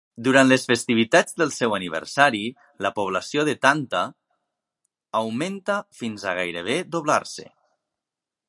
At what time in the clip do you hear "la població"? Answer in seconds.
2.87-3.45